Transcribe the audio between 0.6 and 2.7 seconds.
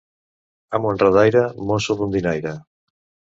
Amo enredaire, mosso rondinaire.